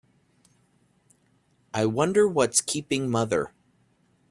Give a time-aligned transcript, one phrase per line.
[1.75, 3.51] I wonder what's keeping mother?